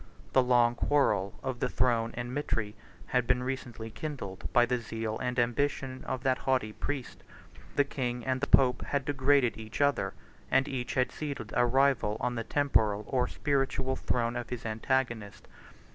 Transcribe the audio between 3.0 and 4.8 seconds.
had been recently kindled by the